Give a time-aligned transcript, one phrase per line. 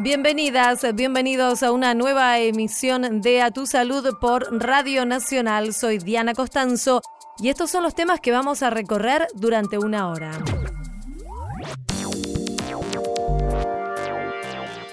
[0.00, 5.74] Bienvenidas, bienvenidos a una nueva emisión de A Tu Salud por Radio Nacional.
[5.74, 7.02] Soy Diana Costanzo
[7.40, 10.30] y estos son los temas que vamos a recorrer durante una hora.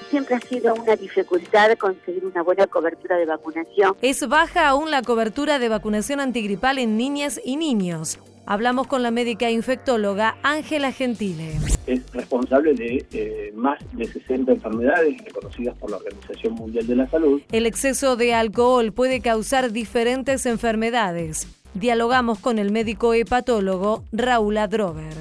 [0.09, 3.97] siempre ha sido una dificultad conseguir una buena cobertura de vacunación.
[4.01, 8.17] Es baja aún la cobertura de vacunación antigripal en niñas y niños.
[8.47, 11.53] Hablamos con la médica infectóloga Ángela Gentile.
[11.87, 17.09] Es responsable de eh, más de 60 enfermedades reconocidas por la Organización Mundial de la
[17.09, 17.41] Salud.
[17.51, 21.47] El exceso de alcohol puede causar diferentes enfermedades.
[21.73, 25.13] Dialogamos con el médico hepatólogo Raúl Adrover.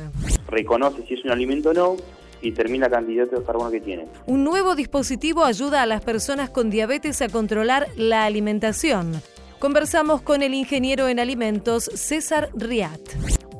[0.48, 1.96] Reconoce si es un alimento o no
[2.42, 4.04] y termina candidato de carbono que tiene.
[4.26, 9.22] Un nuevo dispositivo ayuda a las personas con diabetes a controlar la alimentación.
[9.64, 13.00] Conversamos con el ingeniero en alimentos César Riat.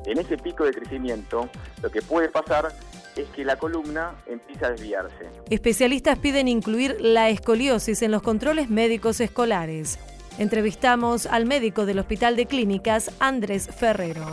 [0.05, 1.49] En ese pico de crecimiento,
[1.81, 2.67] lo que puede pasar
[3.15, 5.31] es que la columna empieza a desviarse.
[5.49, 9.97] Especialistas piden incluir la escoliosis en los controles médicos escolares.
[10.37, 14.27] Entrevistamos al médico del Hospital de Clínicas, Andrés Ferrero.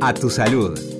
[0.00, 0.95] A tu salud.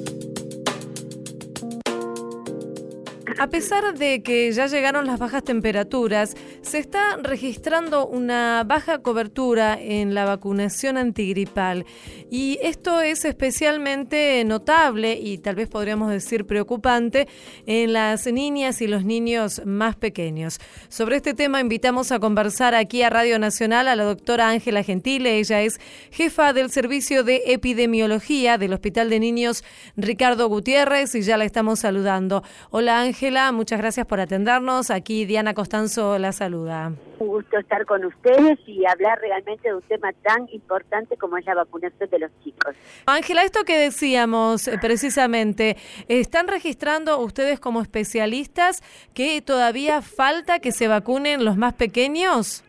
[3.38, 9.78] A pesar de que ya llegaron las bajas temperaturas, se está registrando una baja cobertura
[9.78, 11.84] en la vacunación antigripal
[12.30, 17.28] y esto es especialmente notable y tal vez podríamos decir preocupante
[17.66, 20.58] en las niñas y los niños más pequeños.
[20.88, 25.38] Sobre este tema invitamos a conversar aquí a Radio Nacional a la doctora Ángela Gentile,
[25.38, 25.78] ella es
[26.10, 29.62] jefa del Servicio de Epidemiología del Hospital de Niños
[29.94, 32.42] Ricardo Gutiérrez y ya la estamos saludando.
[32.70, 34.90] Hola Ángela muchas gracias por atendernos.
[34.90, 36.92] Aquí Diana Costanzo la saluda.
[37.18, 41.44] Un gusto estar con ustedes y hablar realmente de un tema tan importante como es
[41.44, 42.76] la vacunación de los chicos.
[43.06, 45.76] Ángela, esto que decíamos eh, precisamente,
[46.08, 52.62] ¿están registrando ustedes como especialistas que todavía falta que se vacunen los más pequeños?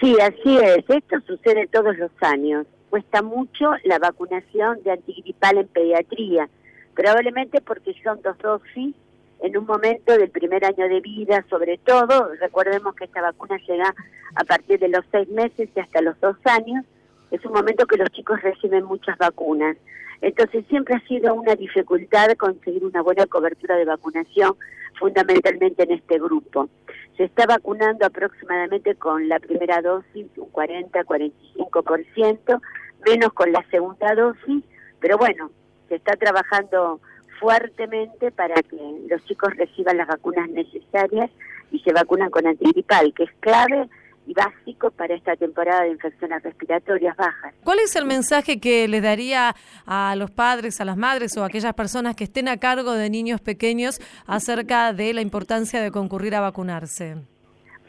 [0.00, 0.84] Sí, así es.
[0.88, 2.66] Esto sucede todos los años.
[2.90, 6.48] Cuesta mucho la vacunación de antigripal en pediatría,
[6.94, 8.94] probablemente porque son dos dosis
[9.42, 13.94] en un momento del primer año de vida, sobre todo, recordemos que esta vacuna llega
[14.34, 16.84] a partir de los seis meses y hasta los dos años,
[17.30, 19.76] es un momento que los chicos reciben muchas vacunas.
[20.20, 24.56] Entonces siempre ha sido una dificultad conseguir una buena cobertura de vacunación,
[24.98, 26.68] fundamentalmente en este grupo.
[27.16, 32.60] Se está vacunando aproximadamente con la primera dosis un 40-45%,
[33.06, 34.62] menos con la segunda dosis,
[35.00, 35.50] pero bueno,
[35.88, 37.00] se está trabajando
[37.40, 38.76] fuertemente para que
[39.08, 41.30] los chicos reciban las vacunas necesarias
[41.72, 43.88] y se vacunan con antigripal, que es clave
[44.26, 47.54] y básico para esta temporada de infecciones respiratorias bajas.
[47.64, 49.56] ¿Cuál es el mensaje que le daría
[49.86, 53.08] a los padres, a las madres o a aquellas personas que estén a cargo de
[53.10, 57.16] niños pequeños acerca de la importancia de concurrir a vacunarse?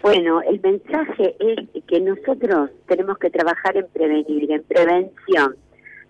[0.01, 5.55] Bueno, el mensaje es que nosotros tenemos que trabajar en prevenir, en prevención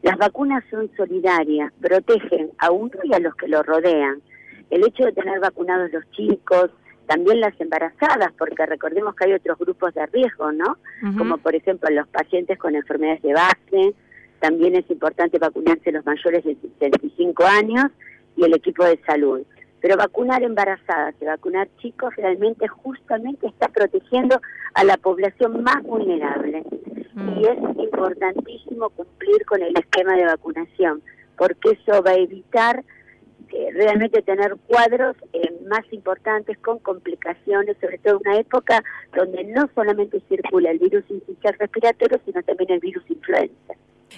[0.01, 4.21] las vacunas son solidarias, protegen a uno y a los que lo rodean.
[4.69, 6.71] El hecho de tener vacunados los chicos,
[7.05, 10.77] también las embarazadas, porque recordemos que hay otros grupos de riesgo, ¿no?
[11.17, 13.93] Como por ejemplo los pacientes con enfermedades de base,
[14.39, 17.91] también es importante vacunarse los mayores de 65 años
[18.35, 19.41] y el equipo de salud.
[19.81, 24.39] Pero vacunar embarazadas y vacunar chicos realmente justamente está protegiendo
[24.73, 26.63] a la población más vulnerable.
[27.13, 27.39] Mm.
[27.39, 31.01] Y es importantísimo cumplir con el esquema de vacunación,
[31.37, 32.83] porque eso va a evitar
[33.53, 38.83] eh, realmente tener cuadros eh, más importantes con complicaciones, sobre todo en una época
[39.13, 43.73] donde no solamente circula el virus incisional respiratorio, sino también el virus influenza.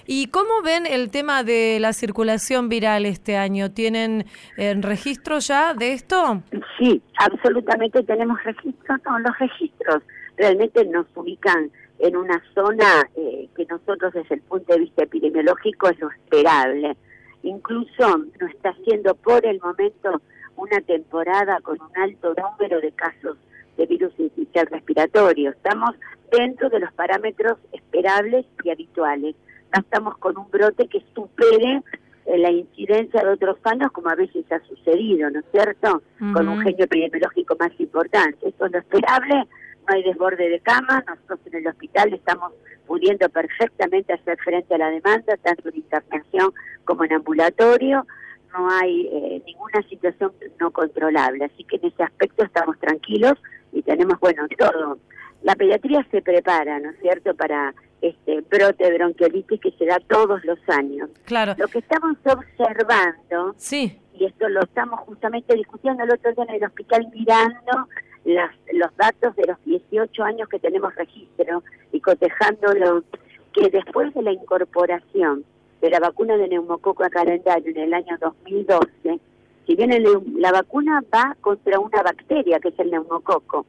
[0.06, 3.70] ¿Y cómo ven el tema de la circulación viral este año?
[3.72, 4.26] ¿Tienen
[4.56, 6.42] eh, registro ya de esto?
[6.78, 9.00] Sí, absolutamente tenemos registros.
[9.04, 10.02] No, los registros
[10.36, 11.70] realmente nos ubican
[12.04, 16.96] en una zona eh, que nosotros desde el punto de vista epidemiológico es lo esperable.
[17.42, 20.20] Incluso no está siendo por el momento
[20.56, 23.36] una temporada con un alto número de casos
[23.76, 25.50] de virus inicial respiratorio.
[25.50, 25.96] Estamos
[26.30, 29.34] dentro de los parámetros esperables y habituales
[29.80, 31.82] estamos con un brote que supere
[32.26, 36.02] eh, la incidencia de otros años, como a veces ha sucedido, ¿no es cierto?
[36.32, 38.48] Con un genio epidemiológico más importante.
[38.48, 39.46] Eso es lo esperable,
[39.86, 42.52] no hay desborde de cama, nosotros en el hospital estamos
[42.86, 46.52] pudiendo perfectamente hacer frente a la demanda, tanto en internación
[46.84, 48.06] como en ambulatorio,
[48.52, 53.34] no hay eh, ninguna situación no controlable, así que en ese aspecto estamos tranquilos
[53.72, 54.98] y tenemos, bueno, todo.
[55.42, 59.98] La pediatría se prepara, ¿no es cierto?, para este brote de bronquiolitis que se da
[60.08, 61.10] todos los años.
[61.24, 61.54] Claro.
[61.58, 63.98] Lo que estamos observando sí.
[64.14, 67.88] y esto lo estamos justamente discutiendo el otro día en el hospital mirando
[68.24, 71.62] las, los datos de los 18 años que tenemos registro
[71.92, 73.04] y cotejándolo,
[73.52, 75.44] que después de la incorporación
[75.80, 79.20] de la vacuna de neumococo a calendario en el año 2012,
[79.66, 79.90] si bien
[80.38, 83.66] la vacuna va contra una bacteria, que es el neumococo,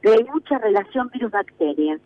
[0.00, 1.98] pero hay mucha relación virus-bacteria.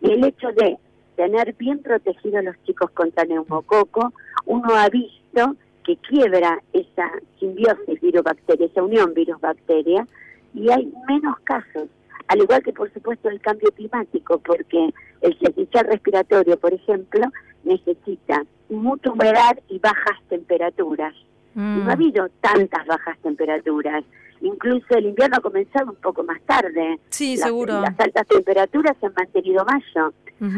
[0.00, 0.78] Y el hecho de
[1.16, 4.12] tener bien protegidos los chicos contra neumococo,
[4.46, 10.06] uno ha visto que quiebra esa simbiosis virus-bacteria, esa unión virus-bacteria,
[10.54, 11.88] y hay menos casos.
[12.28, 14.92] Al igual que, por supuesto, el cambio climático, porque
[15.22, 17.26] el sistema respiratorio, por ejemplo,
[17.64, 21.14] necesita mucha humedad y bajas temperaturas.
[21.54, 21.90] No ha mm.
[21.90, 24.04] habido tantas bajas temperaturas.
[24.40, 27.00] Incluso el invierno ha comenzado un poco más tarde.
[27.08, 27.80] Sí, seguro.
[27.80, 30.12] Las altas temperaturas se han mantenido mayo.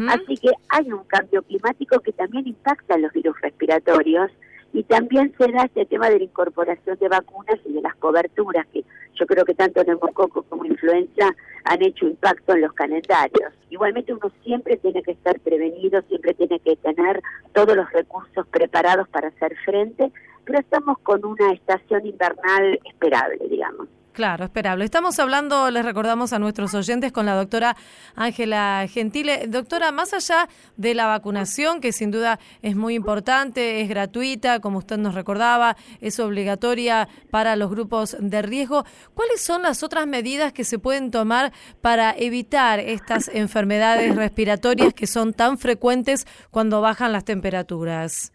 [0.09, 4.29] Así que hay un cambio climático que también impacta en los virus respiratorios
[4.73, 8.65] y también se da este tema de la incorporación de vacunas y de las coberturas,
[8.67, 8.83] que
[9.15, 11.35] yo creo que tanto neumococo como influenza
[11.65, 13.53] han hecho impacto en los calendarios.
[13.69, 17.21] Igualmente uno siempre tiene que estar prevenido, siempre tiene que tener
[17.53, 20.11] todos los recursos preparados para hacer frente,
[20.45, 23.87] pero estamos con una estación invernal esperable, digamos.
[24.13, 24.83] Claro, esperable.
[24.83, 27.77] Estamos hablando, les recordamos a nuestros oyentes, con la doctora
[28.13, 29.47] Ángela Gentile.
[29.47, 34.79] Doctora, más allá de la vacunación, que sin duda es muy importante, es gratuita, como
[34.79, 40.51] usted nos recordaba, es obligatoria para los grupos de riesgo, ¿cuáles son las otras medidas
[40.51, 47.13] que se pueden tomar para evitar estas enfermedades respiratorias que son tan frecuentes cuando bajan
[47.13, 48.33] las temperaturas?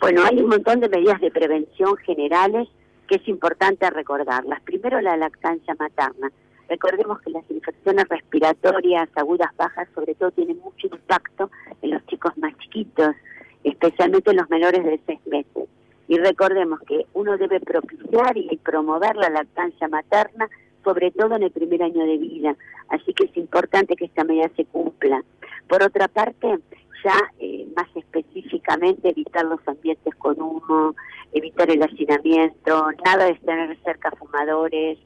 [0.00, 2.68] Bueno, hay un montón de medidas de prevención generales
[3.12, 4.62] que es importante recordarlas.
[4.62, 6.32] Primero la lactancia materna.
[6.66, 11.50] Recordemos que las infecciones respiratorias agudas bajas sobre todo tienen mucho impacto
[11.82, 13.14] en los chicos más chiquitos,
[13.64, 15.68] especialmente en los menores de seis meses.
[16.08, 20.48] Y recordemos que uno debe propiciar y promover la lactancia materna,
[20.82, 22.56] sobre todo en el primer año de vida.
[22.88, 25.22] Así que es importante que esta medida se cumpla.
[25.68, 26.60] Por otra parte,
[27.04, 30.94] ya eh, más específicamente evitar los ambientes con humo,
[31.32, 34.98] evitar el hacinamiento, nada de tener cerca fumadores,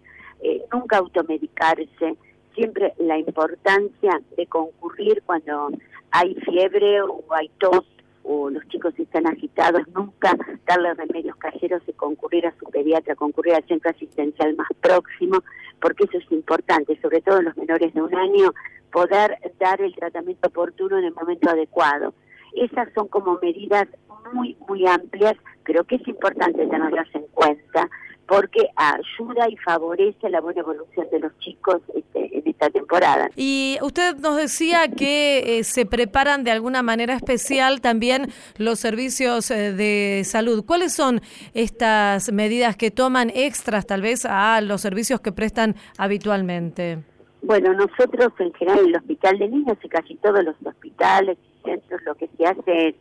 [0.42, 2.16] eh, nunca automedicarse,
[2.54, 5.70] siempre la importancia de concurrir cuando
[6.10, 7.84] hay fiebre o hay tos
[8.26, 10.36] o los chicos están agitados, nunca
[10.66, 15.42] darle remedios caseros y concurrir a su pediatra, concurrir al centro asistencial más próximo,
[15.80, 18.52] porque eso es importante, sobre todo en los menores de un año,
[18.92, 22.14] poder dar el tratamiento oportuno en el momento adecuado.
[22.54, 23.86] Esas son como medidas
[24.32, 25.34] muy, muy amplias,
[25.64, 27.88] pero que es importante tenerlas en cuenta
[28.26, 32.15] porque ayuda y favorece la buena evolución de los chicos este,
[32.56, 33.28] esta temporada.
[33.36, 39.50] Y usted nos decía que eh, se preparan de alguna manera especial también los servicios
[39.50, 40.64] eh, de salud.
[40.64, 41.20] ¿Cuáles son
[41.54, 46.98] estas medidas que toman extras tal vez a los servicios que prestan habitualmente?
[47.42, 51.70] Bueno, nosotros en general en el Hospital de Niños y casi todos los hospitales y
[51.70, 52.94] centros lo que se hace es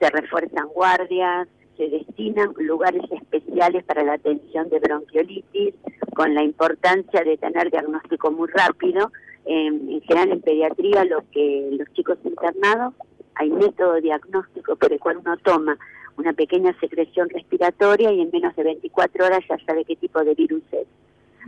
[0.00, 5.74] se refuerzan guardias, se destinan lugares especiales para la atención de bronquiolitis,
[6.14, 9.12] con la importancia de tener diagnóstico muy rápido.
[9.44, 12.94] en general en pediatría, lo que los chicos internados,
[13.36, 15.78] hay método diagnóstico por el cual uno toma
[16.16, 20.34] una pequeña secreción respiratoria y en menos de 24 horas ya sabe qué tipo de
[20.34, 20.86] virus es.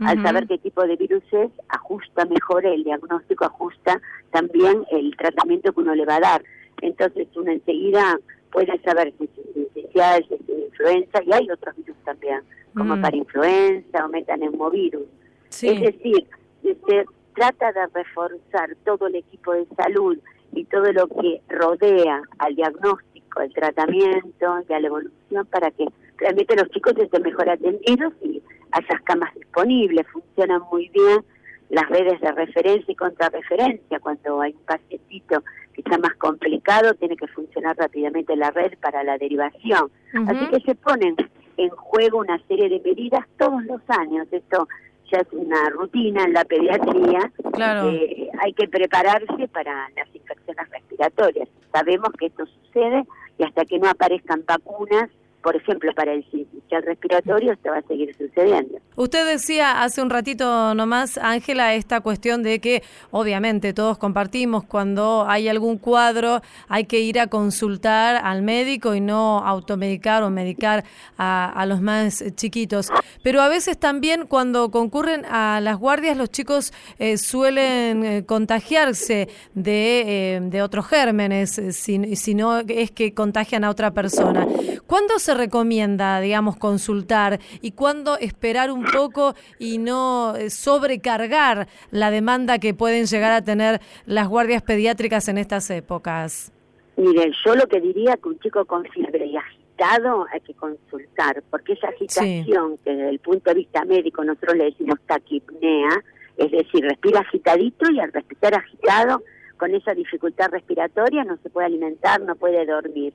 [0.01, 5.73] Al saber qué tipo de virus es, ajusta mejor el diagnóstico, ajusta también el tratamiento
[5.73, 6.43] que uno le va a dar.
[6.81, 8.17] Entonces uno enseguida
[8.51, 9.31] puede saber si es
[9.73, 12.41] si es influenza, y hay otros virus también,
[12.75, 13.01] como mm.
[13.01, 15.07] para influenza o metaneumovirus.
[15.49, 16.27] Es decir,
[16.61, 20.17] se trata de reforzar todo el equipo de salud
[20.53, 25.85] y todo lo que rodea al diagnóstico, al tratamiento y a la evolución para que
[26.17, 28.41] realmente los chicos estén mejor atendidos y
[28.71, 31.23] haya camas disponibles, funcionan muy bien
[31.69, 33.99] las redes de referencia y contrarreferencia.
[33.99, 39.03] Cuando hay un pacientito que está más complicado, tiene que funcionar rápidamente la red para
[39.03, 39.91] la derivación.
[40.27, 41.15] Así que se ponen
[41.57, 44.27] en juego una serie de medidas todos los años.
[44.31, 44.67] Esto
[45.11, 47.31] ya es una rutina en la pediatría.
[47.53, 47.89] Claro.
[47.89, 51.49] Eh, hay que prepararse para las infecciones respiratorias.
[51.71, 53.03] Sabemos que esto sucede
[53.37, 55.09] y hasta que no aparezcan vacunas
[55.41, 58.79] por ejemplo, para el sistema respiratorio esto va a seguir sucediendo.
[58.95, 65.25] Usted decía hace un ratito nomás, Ángela, esta cuestión de que obviamente todos compartimos cuando
[65.27, 70.83] hay algún cuadro hay que ir a consultar al médico y no automedicar o medicar
[71.17, 72.89] a, los más chiquitos.
[73.23, 79.29] Pero a veces también cuando concurren a las guardias los chicos eh, suelen eh, contagiarse
[79.53, 84.45] de, eh, de otros gérmenes, si, si no es que contagian a otra persona.
[84.87, 92.11] ¿Cuándo se recomienda, digamos, consultar y cuándo esperar un poco y no eh, sobrecargar la
[92.11, 96.51] demanda que pueden llegar a tener las guardias pediátricas en estas épocas?
[96.97, 101.41] Miren, yo lo que diría que un chico con fiebre y agitado hay que consultar,
[101.49, 106.03] porque esa agitación que desde el punto de vista médico nosotros le decimos taquipnea,
[106.37, 109.23] es decir, respira agitadito y al respirar agitado
[109.59, 113.13] con esa dificultad respiratoria no se puede alimentar, no puede dormir.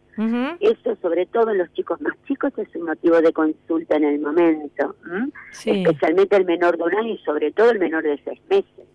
[0.60, 4.20] Eso, sobre todo en los chicos más chicos, es un motivo de consulta en el
[4.20, 4.94] momento,
[5.64, 8.86] especialmente el menor de un año y sobre todo el menor de seis meses.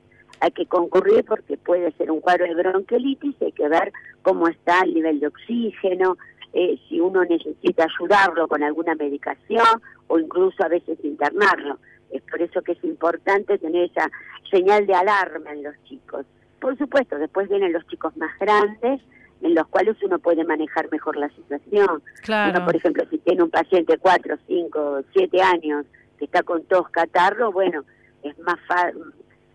[0.41, 3.91] Hay que concurrir porque puede ser un cuadro de bronquiolitis, hay que ver
[4.21, 6.17] cómo está el nivel de oxígeno,
[6.53, 11.79] eh, si uno necesita ayudarlo con alguna medicación o incluso a veces internarlo.
[12.11, 14.09] Es por eso que es importante tener esa
[14.51, 16.25] señal de alarma en los chicos.
[16.59, 19.01] Por supuesto, después vienen los chicos más grandes,
[19.41, 22.01] en los cuales uno puede manejar mejor la situación.
[22.23, 22.65] Claro.
[22.65, 25.85] por ejemplo, si tiene un paciente 4, 5, 7 años
[26.17, 27.83] que está con tos, catarro, bueno,
[28.23, 28.59] es más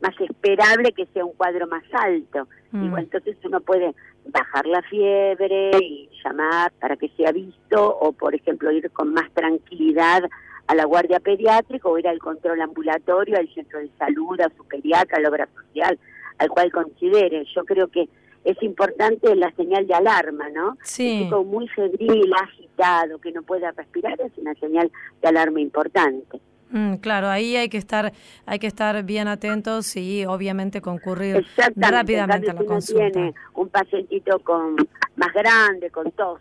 [0.04, 2.46] más esperable que sea un cuadro más alto.
[2.72, 2.98] Y mm.
[2.98, 3.94] entonces uno puede
[4.26, 9.30] bajar la fiebre y llamar para que sea visto o, por ejemplo, ir con más
[9.32, 10.22] tranquilidad
[10.66, 14.64] a la guardia pediátrica o ir al control ambulatorio, al centro de salud, a su
[14.64, 15.98] pediatra, a la obra social,
[16.38, 17.44] al cual considere.
[17.54, 18.08] Yo creo que
[18.44, 20.76] es importante la señal de alarma, ¿no?
[20.82, 21.18] Sí.
[21.18, 24.90] Un chico muy febril, agitado, que no pueda respirar, es una señal
[25.22, 26.40] de alarma importante.
[26.70, 28.12] Mm, claro, ahí hay que estar,
[28.46, 33.10] hay que estar bien atentos y obviamente concurrir rápidamente a la consulta.
[33.10, 34.76] tiene un pacientito con
[35.16, 36.40] más grande, con tos,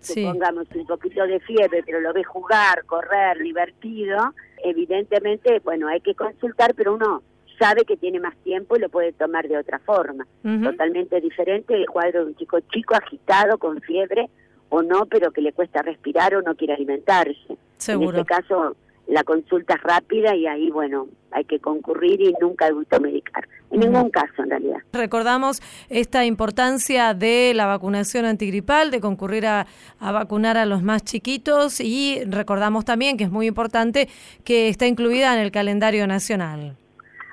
[0.00, 6.14] supongamos un poquito de fiebre, pero lo ve jugar, correr, divertido, evidentemente, bueno, hay que
[6.14, 7.22] consultar, pero uno
[7.60, 10.26] sabe que tiene más tiempo y lo puede tomar de otra forma.
[10.42, 14.30] Totalmente diferente el cuadro de un chico chico, agitado, con fiebre
[14.70, 17.56] o no, pero que le cuesta respirar o no quiere alimentarse.
[17.76, 18.18] Seguro.
[18.18, 18.76] En este caso,
[19.06, 23.46] la consulta es rápida y ahí, bueno, hay que concurrir y nunca automedicar.
[23.70, 24.78] En ningún caso, en realidad.
[24.92, 29.66] Recordamos esta importancia de la vacunación antigripal, de concurrir a,
[30.00, 34.08] vacunar a los más chiquitos y recordamos también que es muy importante
[34.44, 36.76] que está incluida en el calendario nacional.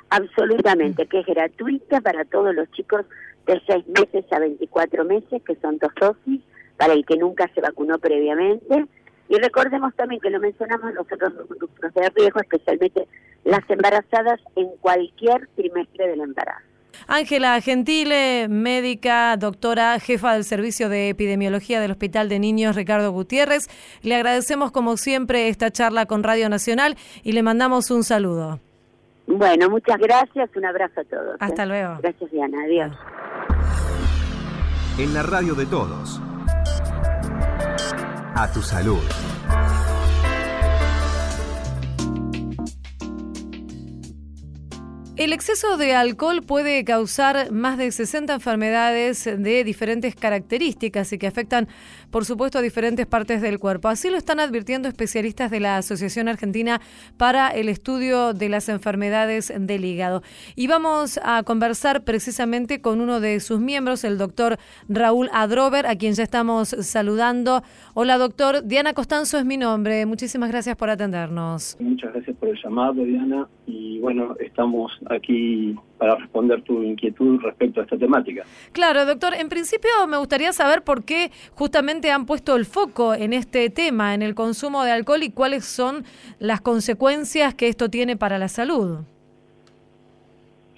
[0.10, 3.06] Absolutamente, que es gratuita para todos los chicos
[3.46, 6.42] de 6 meses a 24 meses, que son dos dosis,
[6.78, 8.88] para el que nunca se vacunó previamente
[9.30, 13.08] y recordemos también que lo mencionamos nosotros los grupos de riesgo, especialmente
[13.44, 16.66] las embarazadas en cualquier trimestre del embarazo.
[17.08, 23.68] Ángela Gentile, médica, doctora, jefa del Servicio de Epidemiología del Hospital de Niños Ricardo Gutiérrez.
[24.02, 28.60] Le agradecemos como siempre esta charla con Radio Nacional y le mandamos un saludo.
[29.28, 31.36] Bueno, muchas gracias, un abrazo a todos.
[31.36, 31.38] ¿eh?
[31.40, 31.98] Hasta luego.
[32.02, 32.92] Gracias Diana, adiós.
[34.98, 36.22] En la radio de todos.
[38.36, 39.04] A tu salud.
[45.18, 51.26] El exceso de alcohol puede causar más de 60 enfermedades de diferentes características y que
[51.26, 51.68] afectan,
[52.12, 53.88] por supuesto, a diferentes partes del cuerpo.
[53.88, 56.82] Así lo están advirtiendo especialistas de la Asociación Argentina
[57.18, 60.22] para el Estudio de las Enfermedades del Hígado.
[60.56, 65.96] Y vamos a conversar precisamente con uno de sus miembros, el doctor Raúl Adrover, a
[65.96, 67.64] quien ya estamos saludando.
[67.96, 68.68] Hola, doctor.
[68.68, 70.06] Diana Costanzo es mi nombre.
[70.06, 71.76] Muchísimas gracias por atendernos.
[71.80, 73.48] Muchas gracias por el llamado, Diana.
[73.68, 78.44] Y bueno, estamos aquí para responder tu inquietud respecto a esta temática.
[78.72, 83.34] Claro, doctor, en principio me gustaría saber por qué justamente han puesto el foco en
[83.34, 86.06] este tema, en el consumo de alcohol y cuáles son
[86.40, 89.00] las consecuencias que esto tiene para la salud.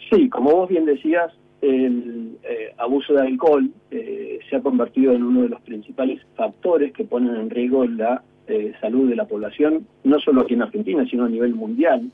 [0.09, 1.31] Sí, como vos bien decías,
[1.61, 6.91] el eh, abuso de alcohol eh, se ha convertido en uno de los principales factores
[6.93, 11.05] que ponen en riesgo la eh, salud de la población, no solo aquí en Argentina,
[11.07, 12.09] sino a nivel mundial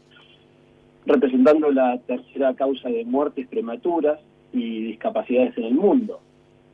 [1.05, 4.19] representando la tercera causa de muertes prematuras
[4.51, 6.19] y discapacidades en el mundo.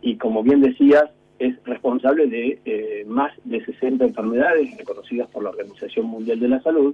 [0.02, 1.06] Y como bien decías,
[1.40, 6.62] es responsable de eh, más de 60 enfermedades reconocidas por la Organización Mundial de la
[6.62, 6.94] Salud.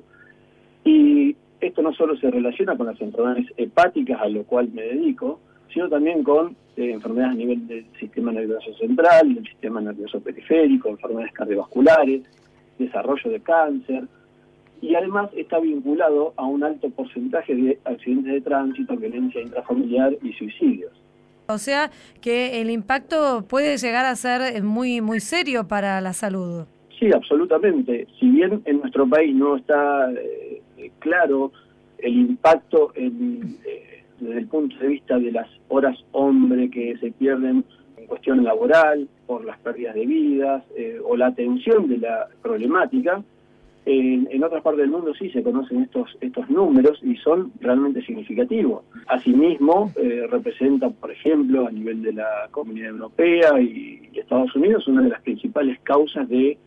[0.86, 5.40] Y esto no solo se relaciona con las enfermedades hepáticas, a lo cual me dedico,
[5.74, 10.90] sino también con eh, enfermedades a nivel del sistema nervioso central, del sistema nervioso periférico,
[10.90, 12.22] enfermedades cardiovasculares,
[12.80, 14.04] desarrollo de cáncer,
[14.82, 20.34] y además está vinculado a un alto porcentaje de accidentes de tránsito, violencia intrafamiliar y
[20.34, 20.92] suicidios.
[21.48, 21.92] O sea
[22.22, 26.66] que el impacto puede llegar a ser muy muy serio para la salud.
[27.00, 28.08] Sí, absolutamente.
[28.20, 30.62] Si bien en nuestro país no está eh,
[31.00, 31.52] claro
[32.00, 37.12] el impacto en, eh, desde el punto de vista de las horas hombre que se
[37.12, 37.64] pierden
[37.98, 43.24] en cuestión laboral por las pérdidas de vidas eh, o la atención de la problemática,
[43.90, 48.84] En, otras partes del mundo sí se conocen estos, estos números y son realmente significativos.
[49.08, 54.88] Asimismo, eh, representa, por ejemplo, a nivel de la Comunidad Europea y, y Estados Unidos,
[54.90, 56.58] una de las principales causas de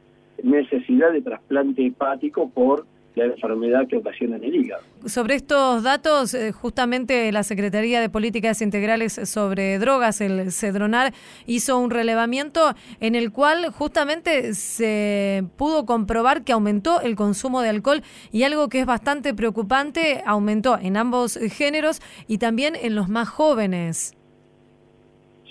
[0.43, 4.83] necesidad de trasplante hepático por la enfermedad que ocasiona en el hígado.
[5.07, 11.13] Sobre estos datos, eh, justamente la Secretaría de Políticas Integrales sobre Drogas, el CEDRONAR,
[11.47, 12.61] hizo un relevamiento
[13.01, 18.69] en el cual justamente se pudo comprobar que aumentó el consumo de alcohol y algo
[18.69, 24.17] que es bastante preocupante, aumentó en ambos géneros y también en los más jóvenes.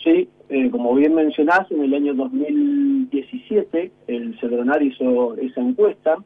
[0.03, 6.17] Sí, eh, como bien mencionás, en el año 2017 el CEDRONAR hizo esa encuesta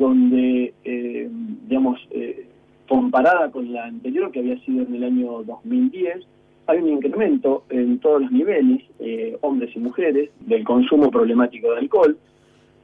[0.00, 1.28] donde, eh,
[1.68, 2.46] digamos, eh,
[2.88, 6.26] comparada con la anterior, que había sido en el año 2010,
[6.66, 11.78] hay un incremento en todos los niveles, eh, hombres y mujeres, del consumo problemático de
[11.80, 12.16] alcohol,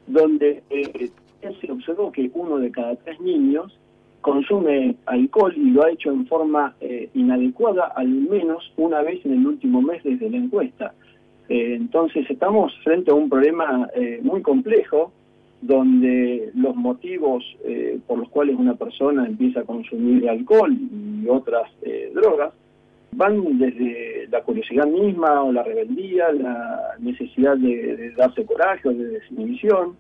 [0.07, 3.79] donde eh, se observó que uno de cada tres niños
[4.21, 6.75] consume alcohol y lo ha hecho en forma
[7.15, 10.95] inadecuada al menos una vez en el último mes desde la encuesta.
[11.49, 13.89] Entonces estamos frente a un problema
[14.23, 15.13] muy complejo
[15.61, 21.71] donde los motivos eh, por los cuales una persona empieza a consumir alcohol y otras
[21.83, 22.53] eh, drogas
[23.17, 29.07] van desde la curiosidad misma o la rebeldía, la necesidad de, darse coraje o de
[29.07, 29.97] desinhibición,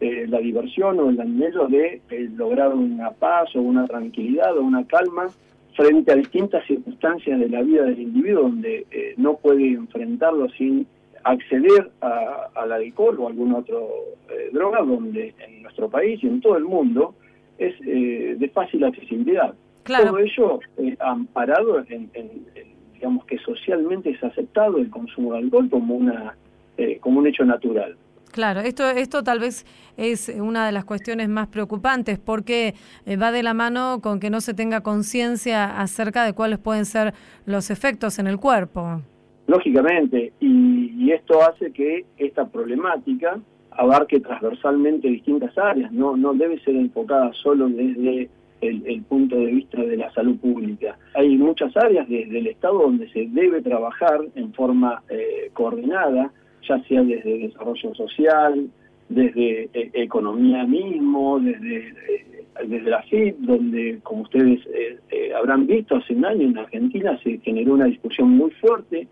[0.00, 4.62] eh, la diversión o el anhelo de eh, lograr una paz o una tranquilidad o
[4.62, 5.28] una calma
[5.74, 10.86] frente a distintas circunstancias de la vida del individuo donde eh, no puede enfrentarlo sin
[11.24, 16.40] acceder a, al alcohol o alguna otra eh, droga donde en nuestro país y en
[16.40, 17.14] todo el mundo
[17.58, 19.54] es eh, de fácil accesibilidad.
[19.84, 20.06] Claro.
[20.10, 25.38] Todo ello eh, amparado en, en- en, digamos que socialmente es aceptado el consumo de
[25.40, 26.36] alcohol como una
[26.76, 27.96] eh, como un hecho natural.
[28.30, 29.66] Claro, esto, esto tal vez
[29.98, 32.74] es una de las cuestiones más preocupantes porque
[33.04, 36.86] eh, va de la mano con que no se tenga conciencia acerca de cuáles pueden
[36.86, 37.12] ser
[37.44, 39.02] los efectos en el cuerpo.
[39.46, 43.38] Lógicamente, y, esto hace que esta problemática
[43.70, 48.30] abarque transversalmente distintas áreas, no, no debe ser enfocada solo desde
[48.62, 50.96] el, punto de vista de la salud pública.
[51.14, 56.32] Hay muchas áreas desde el Estado donde se debe trabajar en forma eh, coordinada,
[56.66, 58.70] ya sea desde desarrollo social,
[59.08, 65.96] desde eh, economía mismo, desde, eh, desde la FIP, donde, como ustedes eh, habrán visto,
[65.96, 69.08] hace un año en Argentina se generó una discusión muy fuerte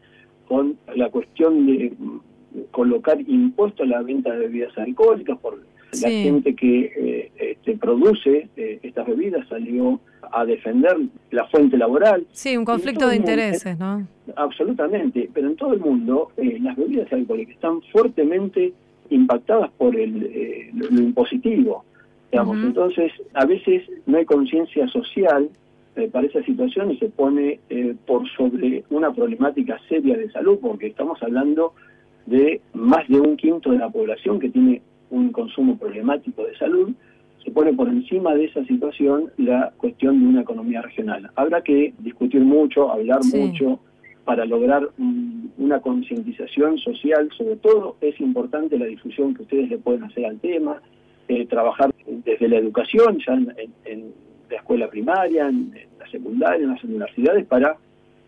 [0.50, 2.18] con la cuestión de mm,
[2.72, 5.54] colocar impuestos a la venta de bebidas alcohólicas por
[6.02, 10.00] la gente que eh, este, produce eh, estas bebidas salió
[10.32, 10.96] a defender
[11.30, 14.04] la fuente laboral Sí, un conflicto de mundo- intereses, ¿no?
[14.34, 18.72] Absolutamente, pero en todo el mundo eh, las bebidas alcohólicas están fuertemente
[19.10, 21.84] impactadas por el, eh, lo, lo impositivo.
[22.32, 22.58] Digamos.
[22.64, 25.48] Entonces, a veces no hay conciencia social
[26.00, 30.58] eh, para esa situación y se pone eh, por sobre una problemática seria de salud,
[30.60, 31.74] porque estamos hablando
[32.26, 36.90] de más de un quinto de la población que tiene un consumo problemático de salud,
[37.44, 41.30] se pone por encima de esa situación la cuestión de una economía regional.
[41.36, 43.36] Habrá que discutir mucho, hablar Sí.
[43.38, 43.80] mucho
[44.24, 47.28] para lograr mm, una concientización social.
[47.36, 50.80] Sobre todo es importante la difusión que ustedes le pueden hacer al tema,
[51.28, 51.90] eh, trabajar
[52.24, 53.54] desde la educación, ya en-
[53.86, 54.12] en
[54.50, 57.76] la escuela primaria, en, en la secundaria, en las universidades, para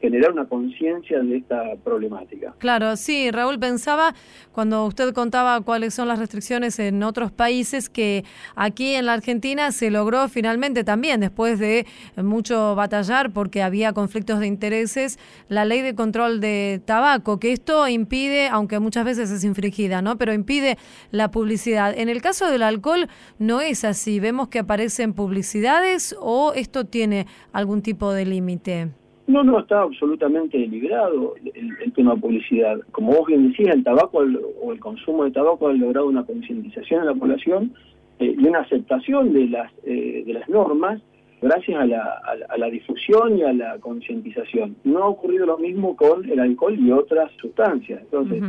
[0.03, 2.55] generar una conciencia de esta problemática.
[2.59, 4.15] Claro, sí, Raúl pensaba
[4.51, 8.25] cuando usted contaba cuáles son las restricciones en otros países que
[8.57, 11.87] aquí en la Argentina se logró finalmente también, después de
[12.17, 17.87] mucho batallar porque había conflictos de intereses, la ley de control de tabaco, que esto
[17.87, 20.19] impide, aunque muchas veces es infringida, ¿no?
[20.19, 20.79] Pero impide
[21.13, 21.97] la publicidad.
[21.97, 27.29] En el caso del alcohol no es así, vemos que aparecen publicidades o esto tiene
[27.53, 29.02] algún tipo de límite.
[29.27, 32.81] No, no, está absolutamente liberado el, el tema publicidad.
[32.91, 36.25] Como vos bien decías, el tabaco al- o el consumo de tabaco ha logrado una
[36.25, 37.73] concientización en la población
[38.19, 41.01] eh, y una aceptación de las, eh, de las normas
[41.41, 44.77] gracias a la, a la- a la difusión y a la concientización.
[44.85, 48.01] No ha ocurrido lo mismo con el alcohol y otras sustancias.
[48.03, 48.43] Entonces,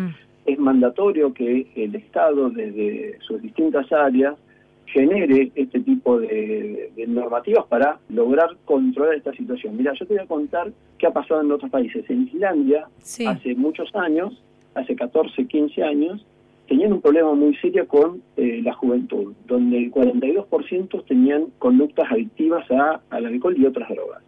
[0.45, 4.35] es mandatorio que el Estado, desde sus distintas áreas,
[4.85, 9.75] genere este tipo de, de normativas para lograr controlar esta situación.
[9.77, 12.07] Mira, yo te voy a contar qué ha pasado en otros países.
[12.09, 13.25] En Islandia, Sí.
[13.25, 14.41] hace muchos años,
[14.75, 16.25] hace 14, 15 años,
[16.67, 22.69] tenían un problema muy serio con eh, la juventud, donde el 42% tenían conductas adictivas
[22.71, 24.21] a, al alcohol y otras drogas.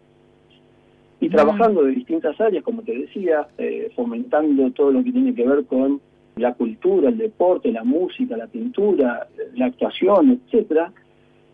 [1.20, 1.32] Y Mm.
[1.32, 5.64] trabajando de distintas áreas, como te decía, eh, fomentando todo lo que tiene que ver
[5.64, 6.00] con
[6.36, 10.92] la cultura, el deporte, la música, la pintura, la actuación, etcétera,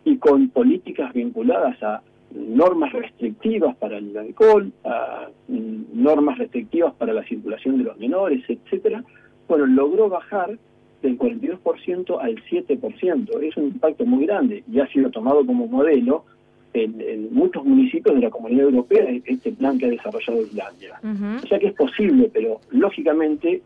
[0.04, 2.02] y con políticas vinculadas a
[2.34, 9.04] normas restrictivas para el alcohol, a normas restrictivas para la circulación de los menores, etcétera,
[9.48, 10.58] bueno, logró bajar
[11.02, 13.42] del 42% al 7%.
[13.42, 16.24] Es un impacto muy grande y ha sido tomado como modelo
[16.74, 21.00] en, muchos municipios de la Comunidad Europea este plan que ha desarrollado Islandia.
[21.44, 23.62] O sea que es posible, pero lógicamente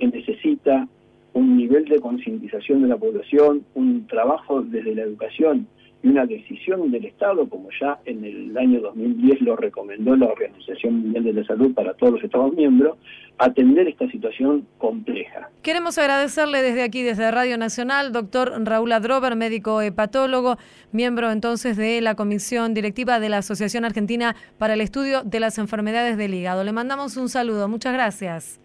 [0.00, 0.88] se necesita
[1.32, 5.68] un nivel de concientización de la población, un trabajo desde la educación
[6.02, 10.94] y una decisión del Estado, como ya en el año 2010 lo recomendó la Organización
[11.02, 12.96] Mundial de la Salud para todos los Estados miembros,
[13.36, 15.50] atender esta situación compleja.
[15.62, 20.56] Queremos agradecerle desde aquí, desde Radio Nacional, doctor Raúl Adrover, médico hepatólogo,
[20.90, 25.58] miembro entonces de la Comisión Directiva de la Asociación Argentina para el Estudio de las
[25.58, 26.64] Enfermedades del Hígado.
[26.64, 28.60] Le mandamos un saludo, muchas gracias.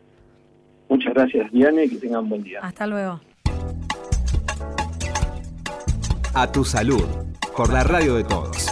[0.90, 2.60] Muchas gracias, Diane, y que tengan buen día.
[2.62, 3.20] Hasta luego.
[6.34, 7.06] A tu salud,
[7.56, 8.72] por la radio de todos.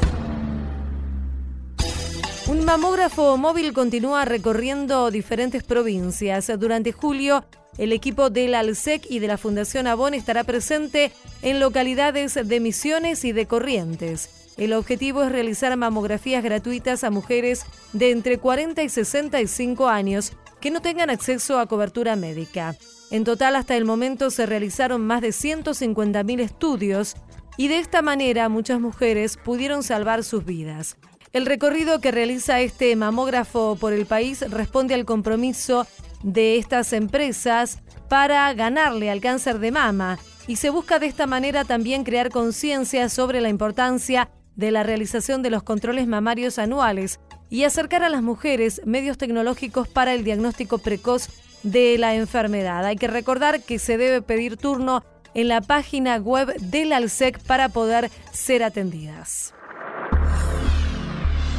[2.47, 6.51] Un mamógrafo móvil continúa recorriendo diferentes provincias.
[6.59, 7.45] Durante julio,
[7.77, 13.23] el equipo del ALSEC y de la Fundación Avon estará presente en localidades de Misiones
[13.23, 14.53] y de Corrientes.
[14.57, 20.71] El objetivo es realizar mamografías gratuitas a mujeres de entre 40 y 65 años que
[20.71, 22.77] no tengan acceso a cobertura médica.
[23.11, 27.15] En total, hasta el momento se realizaron más de 150.000 estudios
[27.57, 30.95] y de esta manera muchas mujeres pudieron salvar sus vidas.
[31.33, 35.85] El recorrido que realiza este mamógrafo por el país responde al compromiso
[36.23, 41.65] de estas empresas para ganarle al cáncer de mama y se busca de esta manera
[41.65, 47.63] también crear conciencia sobre la importancia de la realización de los controles mamarios anuales y
[47.63, 51.29] acercar a las mujeres medios tecnológicos para el diagnóstico precoz
[51.63, 52.85] de la enfermedad.
[52.85, 55.03] Hay que recordar que se debe pedir turno
[55.33, 59.53] en la página web del ALSEC para poder ser atendidas.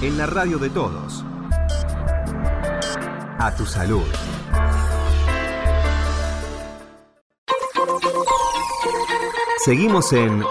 [0.02, 1.24] En la radio de todos.
[3.38, 4.04] A tu salud.
[9.64, 10.44] Seguimos en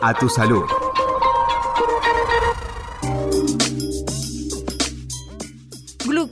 [0.00, 0.64] A tu salud.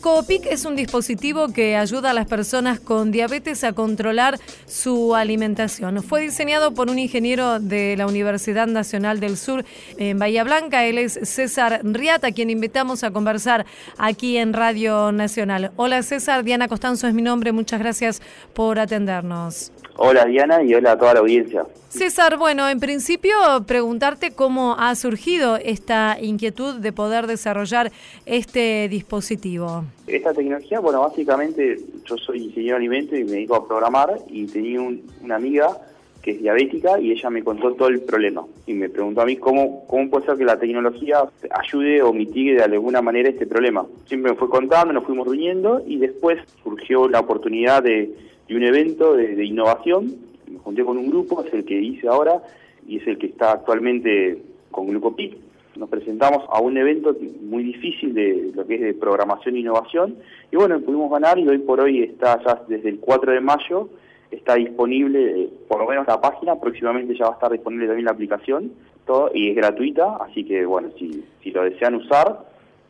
[0.09, 6.03] Glucopic es un dispositivo que ayuda a las personas con diabetes a controlar su alimentación.
[6.03, 9.67] Fue diseñado por un ingeniero de la Universidad Nacional del Sur
[9.99, 10.87] en Bahía Blanca.
[10.87, 13.67] Él es César Riata, quien invitamos a conversar
[13.99, 15.73] aquí en Radio Nacional.
[15.77, 17.53] Hola César, Diana Costanzo es mi nombre.
[17.53, 18.23] Muchas gracias
[18.55, 19.73] por atendernos.
[19.99, 21.67] Hola Diana y hola a toda la audiencia.
[21.89, 23.35] César, bueno, en principio
[23.67, 27.91] preguntarte cómo ha surgido esta inquietud de poder desarrollar
[28.27, 29.85] este dispositivo.
[30.07, 34.47] Esta tecnología, bueno, básicamente yo soy ingeniero de alimentos y me dedico a programar y
[34.47, 34.83] tenía
[35.23, 35.79] una amiga
[36.21, 39.37] que es diabética y ella me contó todo el problema y me preguntó a mí
[39.37, 43.87] cómo, cómo puede ser que la tecnología ayude o mitigue de alguna manera este problema.
[44.07, 48.15] Siempre me fue contando, nos fuimos reuniendo y después surgió la oportunidad de,
[48.51, 50.29] un evento de innovación
[50.69, 52.43] junté con un grupo, es el que hice ahora
[52.87, 54.37] y es el que está actualmente
[54.71, 55.35] con Grupo PIC.
[55.77, 60.17] Nos presentamos a un evento muy difícil de lo que es de programación e innovación
[60.53, 63.89] y bueno, pudimos ganar y hoy por hoy está ya desde el 4 de mayo
[64.31, 68.05] está disponible, eh, por lo menos la página, próximamente ya va a estar disponible también
[68.05, 68.73] la aplicación,
[69.07, 72.45] todo y es gratuita, así que bueno, si, si lo desean usar,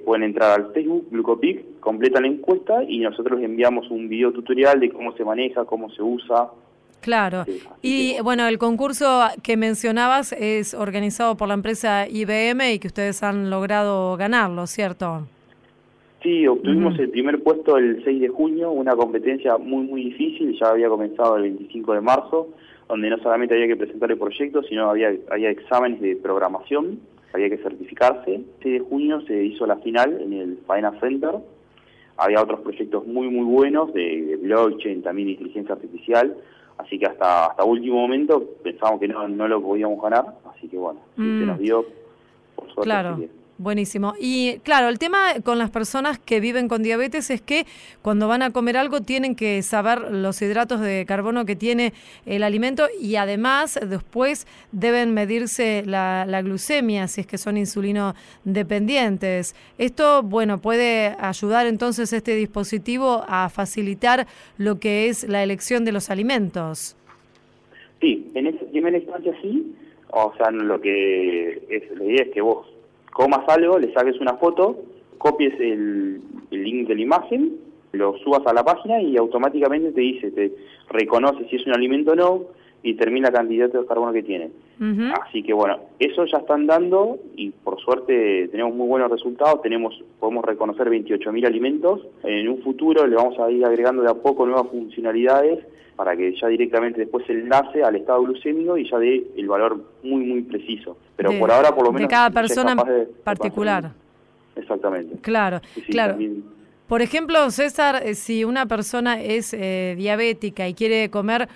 [0.04, 4.80] pueden entrar al Facebook, Glucopic, completan la encuesta y nosotros les enviamos un video tutorial
[4.80, 6.50] de cómo se maneja, cómo se usa,
[7.00, 7.44] Claro.
[7.80, 13.22] y bueno, el concurso que mencionabas es organizado por la empresa IBM y que ustedes
[13.22, 15.26] han logrado ganarlo, ¿cierto?
[16.22, 20.70] Sí, obtuvimos el primer puesto el 6 de junio, una competencia muy, muy difícil, ya
[20.70, 22.48] había comenzado el 25 de marzo,
[22.88, 26.98] donde no solamente había que presentar el proyecto, sino había, había exámenes de programación,
[27.32, 28.34] había que certificarse.
[28.34, 31.36] El 6 de junio se hizo la final en el Faena Center,
[32.16, 36.36] había otros proyectos muy, muy buenos de, de blockchain, también inteligencia artificial,
[36.78, 40.78] Así que hasta hasta último momento pensábamos que no, no lo podíamos ganar, así que
[40.78, 41.46] bueno, se mm.
[41.46, 41.84] nos dio
[42.54, 42.82] por suerte.
[42.84, 43.18] Claro.
[43.60, 44.14] Buenísimo.
[44.20, 47.66] Y claro, el tema con las personas que viven con diabetes es que
[48.02, 51.92] cuando van a comer algo tienen que saber los hidratos de carbono que tiene
[52.24, 59.56] el alimento y además después deben medirse la, glucemia si es que son insulino dependientes.
[59.76, 65.90] Esto, bueno, puede ayudar entonces este dispositivo a facilitar lo que es la elección de
[65.90, 66.96] los alimentos.
[68.00, 69.74] Sí, en esa primera instancia sí.
[70.10, 72.77] O sea, lo que es, la idea es que vos
[73.18, 74.76] comas algo, le saques una foto,
[75.18, 76.20] copies el,
[76.52, 77.56] link de la imagen,
[77.90, 80.54] lo subas a la página y automáticamente te dice, te
[80.88, 82.44] reconoce si es un alimento o no,
[82.80, 84.50] y determina la cantidad de carbono que tiene.
[85.20, 90.00] Así que bueno, eso ya están dando y por suerte tenemos muy buenos resultados, tenemos
[90.20, 92.06] podemos reconocer 28.000 alimentos.
[92.22, 95.58] En un futuro le vamos a ir agregando de a poco nuevas funcionalidades
[95.98, 99.82] para que ya directamente después se enlace al estado glucémico y ya dé el valor
[100.04, 100.96] muy, muy preciso.
[101.16, 102.08] Pero por ahora, por lo menos...
[102.08, 102.76] De cada persona
[103.24, 103.90] particular.
[104.54, 105.16] Exactamente.
[105.20, 106.16] Claro, claro.
[106.86, 111.48] Por ejemplo, César, eh, si una persona es eh, diabética y quiere comer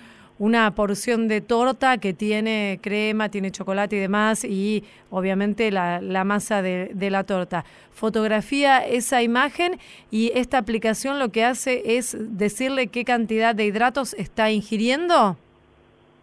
[0.43, 6.61] una porción de torta que tiene crema, tiene chocolate y demás, y obviamente la, masa
[6.61, 7.63] de, de, la torta.
[7.91, 9.79] Fotografía esa imagen
[10.11, 15.37] y esta aplicación lo que hace es decirle qué cantidad de hidratos está ingiriendo.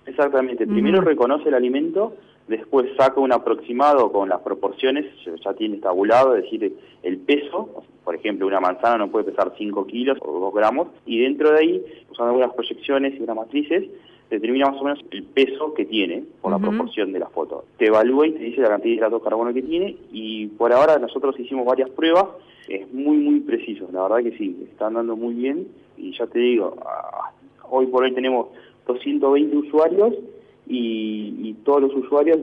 [0.04, 0.66] Exactamente.
[0.66, 2.14] Primero reconoce el alimento,
[2.46, 5.06] después saca un aproximado con las proporciones,
[5.42, 9.87] ya tiene tabulado, es decir, el peso, por ejemplo, una manzana no puede pesar 5
[9.87, 13.85] kilos o 2 gramos, y dentro de ahí, usando algunas proyecciones y unas matrices,
[14.30, 17.64] determina más o menos el peso que tiene por la proporción de la foto.
[17.76, 20.72] Te evalúa y te dice la cantidad de hidratos de carbono que tiene y por
[20.72, 22.26] ahora nosotros hicimos varias pruebas,
[22.68, 25.66] es muy muy preciso, la verdad que sí, está andando muy bien
[25.96, 27.32] y ya te digo, ah,
[27.68, 28.46] hoy por hoy tenemos
[28.86, 30.14] 220 usuarios
[30.66, 32.38] y, todos los usuarios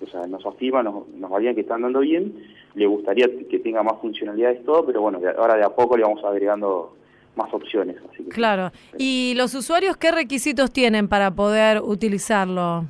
[0.00, 2.32] o sea, nos afirman, nos, nos valían que están andando bien,
[2.74, 6.22] le gustaría que tenga más funcionalidades todo, pero bueno, ahora de a poco le vamos
[6.24, 6.92] agregando
[7.36, 7.96] más opciones.
[8.30, 8.70] claro.
[8.98, 12.84] ¿Y los usuarios qué requisitos tienen para poder utilizarlo?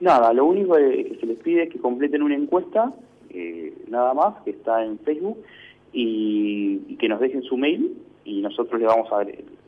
[0.00, 2.92] Nada, lo único que se les pide es que completen una encuesta,
[3.30, 5.38] eh, nada más, que está en Facebook,
[5.92, 9.24] y, que nos dejen su mail y nosotros le vamos a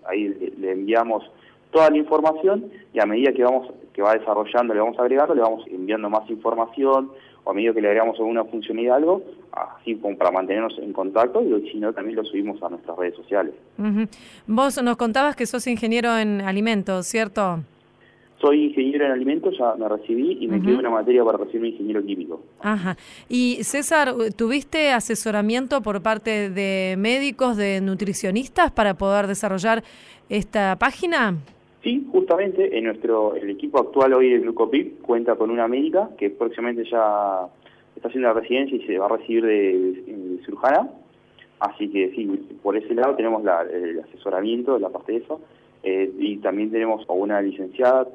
[0.09, 1.25] ahí le, enviamos
[1.71, 5.43] toda la información y a medida que vamos que va desarrollando le vamos agregando le
[5.43, 7.11] vamos enviando más información
[7.45, 11.43] o a medida que le agregamos alguna funcionalidad algo así como para mantenernos en contacto
[11.43, 13.55] y si no también lo subimos a nuestras redes sociales.
[14.47, 17.61] Vos nos contabas que sos ingeniero en alimentos, ¿cierto?
[18.41, 22.05] Soy ingeniero en alimentos, ya me recibí y me quedé una materia para recibirme ingeniero
[22.05, 22.41] químico.
[22.61, 22.97] Ajá.
[23.29, 29.85] Y César, ¿tuviste asesoramiento por parte de médicos, de nutricionistas para poder desarrollar
[30.29, 31.37] esta página?
[31.83, 36.31] Sí, justamente en nuestro el equipo actual hoy de Glucopip cuenta con una médica que
[36.31, 37.49] próximamente ya
[37.97, 40.91] está haciendo la residencia y se va a recibir de, cirujana.
[41.59, 42.27] Así que sí,
[42.63, 43.43] por ese lado tenemos
[43.73, 45.41] el asesoramiento de la parte de eso.
[45.83, 48.07] Eh, y también tenemos a una licenciada,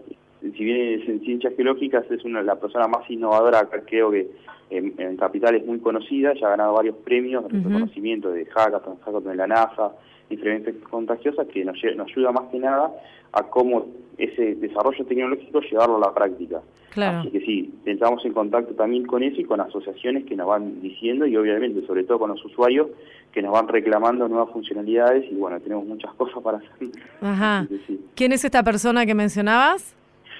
[0.41, 4.29] si bien es en ciencias geológicas, es una la persona más innovadora, creo que
[4.69, 9.31] en, Capital es muy conocida, ya ha ganado varios premios de reconocimiento de Hackathon, Hackathon
[9.31, 9.93] de la NASA,
[10.29, 12.91] diferentes contagiosas, que nos, nos ayuda más que nada
[13.33, 13.87] a cómo
[14.17, 16.61] ese desarrollo tecnológico llevarlo a la práctica.
[16.91, 17.19] Claro.
[17.19, 20.81] Así que sí, entramos en contacto también con eso y con asociaciones que nos van
[20.81, 22.87] diciendo y obviamente sobre todo con los usuarios
[23.31, 26.89] que nos van reclamando nuevas funcionalidades y bueno, tenemos muchas cosas para hacer.
[27.21, 27.67] Ajá.
[28.15, 29.96] ¿Quién es esta persona que mencionabas?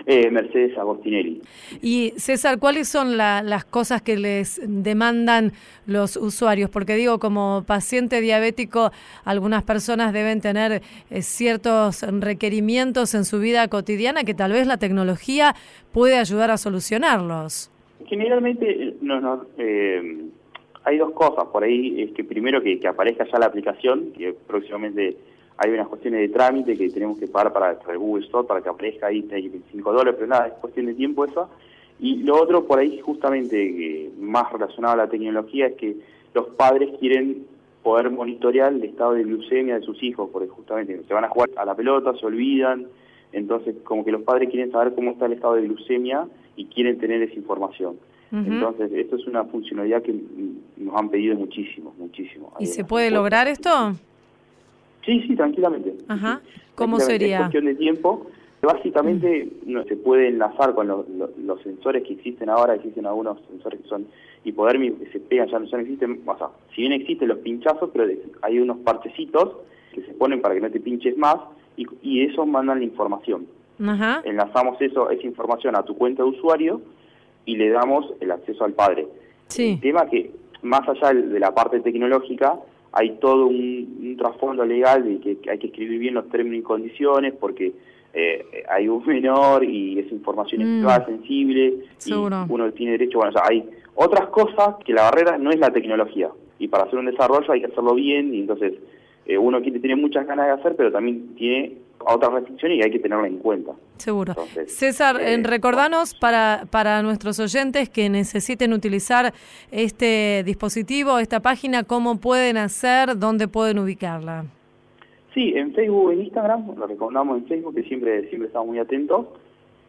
[0.09, 1.41] Eh, Mercedes Agostinelli.
[1.81, 5.51] Y César, ¿cuáles son las cosas que les demandan
[5.85, 6.69] los usuarios?
[6.69, 8.91] Porque digo, como paciente diabético,
[9.25, 14.77] algunas personas deben tener eh, ciertos requerimientos en su vida cotidiana que tal vez la
[14.77, 15.55] tecnología
[15.91, 17.69] puede ayudar a solucionarlos.
[18.05, 20.21] Generalmente no, eh,
[20.85, 21.47] hay dos cosas.
[21.51, 25.17] Por ahí es que primero que, que aparezca ya la aplicación, que próximamente
[25.57, 28.69] hay unas cuestiones de trámite que tenemos que pagar para, el Google Store para que
[28.69, 31.49] aparezca ahí 25 dólares, pero nada, es cuestión de tiempo eso.
[31.99, 35.97] Y lo otro por ahí justamente más relacionado a la tecnología es que
[36.33, 37.47] los padres quieren
[37.81, 41.49] poder monitorear el estado de glucemia de sus hijos, porque justamente se van a jugar
[41.55, 42.85] a la pelota, se olvidan,
[43.31, 46.99] entonces como que los padres quieren saber cómo está el estado de glucemia y quieren
[46.99, 47.97] tener esa información.
[48.29, 50.13] Entonces, esto es una funcionalidad que
[50.75, 52.51] nos han pedido muchísimo, muchísimo.
[52.59, 53.69] ¿Y se puede lograr esto?
[55.07, 55.95] Sí, sí, tranquilamente.
[56.09, 56.41] Ajá.
[56.75, 57.37] ¿Cómo sería?
[57.37, 58.27] Es cuestión de tiempo.
[58.61, 63.87] Básicamente no se puede enlazar con los sensores que existen ahora, existen algunos sensores que
[63.87, 64.07] son
[64.43, 68.05] hipodermia que se pegan, ya no, existen, o sea, si bien existen los pinchazos, pero
[68.41, 69.57] hay unos parchecitos
[69.93, 71.37] que se ponen para que no te pinches más
[71.77, 73.47] y, y eso mandan la información.
[73.85, 74.21] Ajá.
[74.25, 76.81] Enlazamos eso, esa información a tu cuenta de usuario
[77.45, 79.07] y le damos el acceso al padre.
[79.47, 79.73] Sí.
[79.73, 80.31] El tema que,
[80.63, 82.59] más allá de la parte tecnológica,
[82.91, 87.33] hay todo un, trasfondo legal de que, hay que escribir bien los términos y condiciones
[87.39, 87.73] porque
[88.13, 91.05] eh, hay un menor y esa información es mm.
[91.05, 93.63] sensible y uno tiene derecho, bueno, o sea, hay
[93.95, 97.61] otras cosas que la barrera no es la tecnología y para hacer un desarrollo hay
[97.61, 98.73] que hacerlo bien y entonces
[99.25, 102.99] eh, uno tiene muchas ganas de hacer pero también tiene otras restricciones y hay que
[102.99, 103.73] tenerla en cuenta.
[103.97, 104.35] Seguro.
[104.67, 109.33] César, eh, recordanos para, para nuestros oyentes que necesiten utilizar
[109.71, 114.45] este dispositivo, esta página, cómo pueden hacer, dónde pueden ubicarla.
[115.33, 119.27] Sí, en Facebook, en Instagram, lo recomendamos en Facebook, que siempre, siempre estamos muy atentos.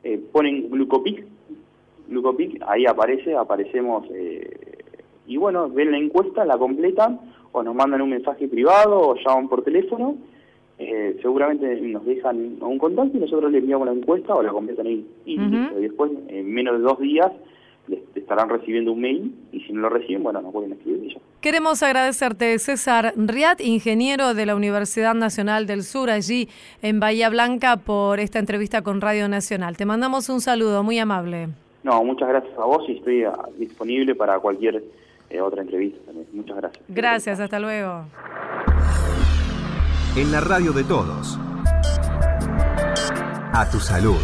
[0.05, 1.25] eh, ponen glucopic,
[2.09, 4.79] glucopic, ahí aparece, aparecemos, eh,
[5.27, 7.21] y bueno, ven la encuesta, la completan,
[7.53, 10.17] o nos mandan un mensaje privado, o llaman por teléfono,
[10.79, 14.87] eh, seguramente nos dejan un contacto y nosotros les enviamos la encuesta o la completan
[14.87, 15.05] ahí.
[15.25, 15.37] Y,
[15.81, 17.33] después, en menos de dos días,
[17.89, 21.15] les estarán recibiendo un mail y si no lo reciben, bueno, nos pueden escribir y
[21.15, 21.21] ya.
[21.41, 26.49] Queremos agradecerte, César Riat, ingeniero de la Universidad Nacional del Sur, allí
[26.83, 29.77] en Bahía Blanca, por esta entrevista con Radio Nacional.
[29.77, 31.49] Te mandamos un saludo muy amable.
[31.83, 34.83] No, muchas gracias a vos y estoy ah, disponible para cualquier
[35.31, 36.27] eh, otra entrevista también.
[36.33, 36.85] Muchas gracias.
[36.89, 38.05] Gracias, hasta luego.
[40.19, 41.39] En la radio de todos.
[43.53, 44.19] A tu salud.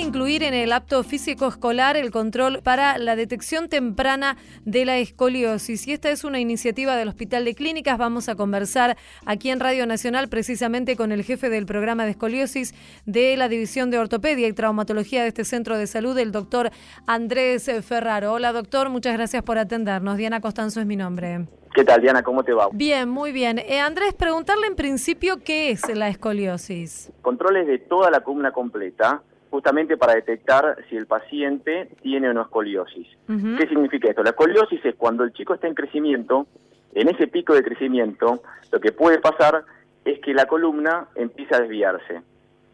[0.00, 5.86] Incluir en el apto físico escolar el control para la detección temprana de la escoliosis.
[5.86, 7.98] Y esta es una iniciativa del Hospital de Clínicas.
[7.98, 12.74] Vamos a conversar aquí en Radio Nacional precisamente con el jefe del programa de escoliosis
[13.06, 16.70] de la División de Ortopedia y Traumatología de este centro de salud, el doctor
[17.06, 18.32] Andrés Ferraro.
[18.32, 20.16] Hola doctor, muchas gracias por atendernos.
[20.16, 21.46] Diana Costanzo es mi nombre.
[21.74, 22.22] ¿Qué tal, Diana?
[22.22, 22.68] ¿Cómo te va?
[22.72, 23.58] Bien, muy bien.
[23.60, 27.12] Eh, Andrés, preguntarle en principio qué es la escoliosis.
[27.22, 32.42] Controles de toda la columna completa, justamente para detectar si el paciente tiene o no
[32.42, 33.08] escoliosis.
[33.26, 34.22] ¿Qué significa esto?
[34.22, 36.46] La escoliosis es cuando el chico está en crecimiento,
[36.94, 39.64] en ese pico de crecimiento, lo que puede pasar
[40.04, 42.22] es que la columna empieza a desviarse.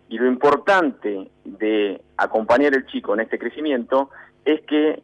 [0.08, 4.10] Y lo importante de acompañar al chico en este crecimiento
[4.44, 5.02] es que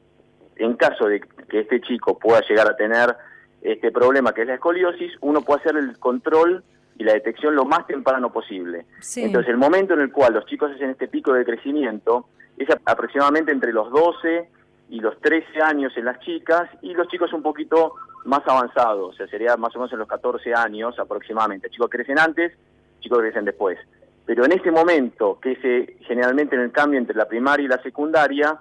[0.57, 3.17] en caso de que este chico pueda llegar a tener
[3.63, 6.63] este problema que es la escoliosis, uno puede hacer el control
[6.99, 8.87] y la detección lo más temprano posible.
[9.17, 12.27] Entonces, el momento en el cual los chicos hacen este pico de crecimiento
[12.57, 14.49] es aproximadamente entre los 12
[14.91, 19.17] y los 13 años en las chicas y los chicos un poquito más avanzados, o
[19.17, 21.71] sea, sería más o menos en los 14 años aproximadamente.
[21.71, 22.53] Chicos crecen antes,
[23.01, 23.79] chicos crecen después.
[24.25, 27.83] Pero en ese momento, que es generalmente en el cambio entre la primaria y la
[27.83, 28.59] secundaria,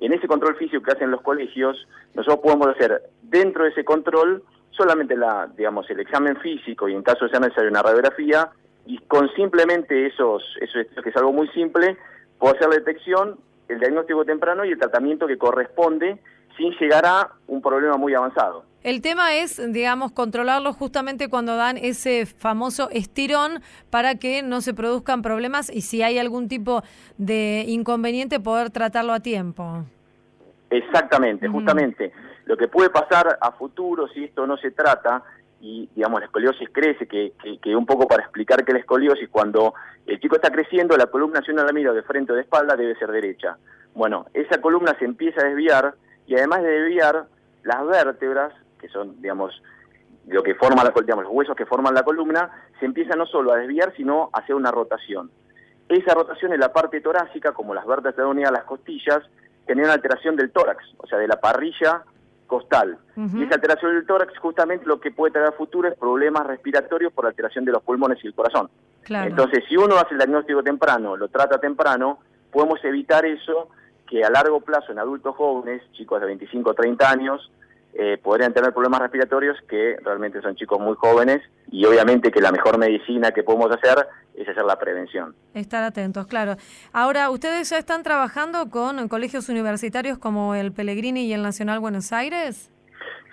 [0.00, 4.42] en ese control físico que hacen los colegios, nosotros podemos hacer dentro de ese control
[4.76, 8.50] solamente la, digamos, el examen físico y en caso de ser necesario una radiografía,
[8.86, 11.96] y con simplemente esos, esos que es algo muy simple,
[12.38, 16.18] puedo hacer la detección, el diagnóstico temprano y el tratamiento que corresponde
[16.56, 18.64] sin llegar a un problema muy avanzado.
[18.82, 24.74] El tema es, digamos, controlarlo justamente cuando dan ese famoso estirón para que no se
[24.74, 26.82] produzcan problemas y si hay algún tipo
[27.16, 29.84] de inconveniente poder tratarlo a tiempo.
[30.68, 32.12] Exactamente, justamente.
[32.46, 35.22] Lo que puede pasar a futuro si esto no se trata,
[35.60, 39.74] y digamos la escoliosis crece, que, que, un poco para explicar que la escoliosis, cuando
[40.06, 42.76] el chico está creciendo, la columna si uno la mira de frente o de espalda
[42.76, 43.56] debe ser derecha.
[43.94, 45.94] Bueno, esa columna se empieza a desviar
[46.26, 47.26] y además de desviar,
[47.62, 49.62] las vértebras, que son, digamos,
[50.26, 53.52] lo que forma la, digamos, los huesos que forman la columna, se empiezan no solo
[53.52, 55.30] a desviar, sino a hacer una rotación.
[55.88, 59.20] Esa rotación en la parte torácica, como las vértebras unidas a las costillas,
[59.66, 62.02] tenía una alteración del tórax, o sea, de la parrilla
[62.46, 62.98] costal.
[63.16, 67.12] Y esa alteración del tórax justamente lo que puede traer a futuro es problemas respiratorios
[67.12, 68.70] por alteración de los pulmones y el corazón.
[69.08, 72.18] Entonces, si uno hace el diagnóstico temprano, lo trata temprano,
[72.50, 73.68] podemos evitar eso
[74.08, 77.50] que a largo plazo en adultos jóvenes, chicos de 25 o 30 años,
[77.96, 82.50] eh, podrían tener problemas respiratorios que realmente son chicos muy jóvenes y obviamente que la
[82.50, 85.34] mejor medicina que podemos hacer es hacer la prevención.
[85.54, 86.56] Estar atentos, claro.
[86.92, 92.12] Ahora, ¿ustedes ya están trabajando con colegios universitarios como el Pellegrini y el Nacional Buenos
[92.12, 92.70] Aires?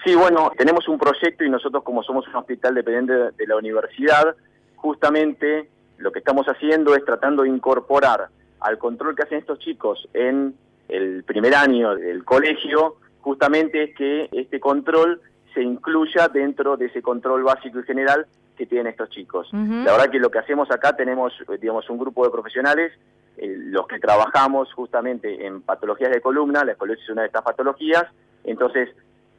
[0.05, 4.35] Sí, bueno, tenemos un proyecto y nosotros como somos un hospital dependiente de la universidad,
[4.75, 10.07] justamente lo que estamos haciendo es tratando de incorporar al control que hacen estos chicos
[10.13, 10.55] en
[10.87, 15.21] el primer año del colegio, justamente es que este control
[15.53, 18.25] se incluya dentro de ese control básico y general
[18.57, 19.49] que tienen estos chicos.
[19.51, 22.93] La verdad que lo que hacemos acá tenemos, digamos, un grupo de profesionales,
[23.37, 27.43] eh, los que trabajamos justamente en patologías de columna, la escoliosis es una de estas
[27.43, 28.05] patologías,
[28.43, 28.89] entonces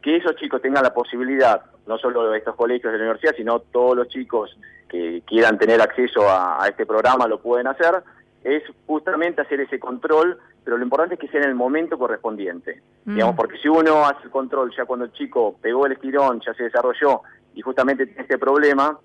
[0.00, 3.60] que esos chicos tengan la posibilidad, no solo de estos colegios de la universidad, sino
[3.60, 4.58] todos los chicos
[4.88, 8.02] que quieran tener acceso a este programa lo pueden hacer,
[8.42, 12.82] es justamente hacer ese control, pero lo importante es que sea en el momento correspondiente.
[13.04, 13.14] Mm.
[13.14, 16.54] Digamos, porque si uno hace el control ya cuando el chico pegó el estirón, ya
[16.54, 17.22] se desarrolló
[17.54, 18.98] y justamente tiene este problema,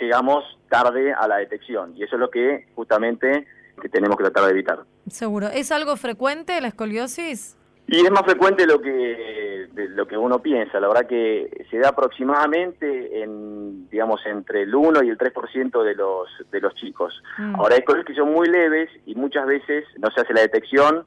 [0.00, 1.96] llegamos tarde a la detección.
[1.96, 3.46] Y eso es lo que justamente
[3.80, 4.80] que tenemos que tratar de evitar.
[5.08, 5.48] Seguro.
[5.48, 7.56] ¿Es algo frecuente la escoliosis?
[7.88, 10.78] Y es más frecuente lo que lo que uno piensa.
[10.78, 15.94] La verdad que se da aproximadamente en digamos entre el 1 y el 3% de
[15.94, 17.22] los de los chicos.
[17.38, 17.56] Mm.
[17.56, 21.04] Ahora hay cosas que son muy leves y muchas veces no se hace la detección.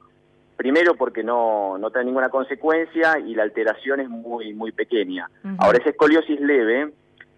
[0.56, 5.30] Primero porque no no trae ninguna consecuencia y la alteración es muy muy pequeña.
[5.58, 6.92] Ahora esa escoliosis leve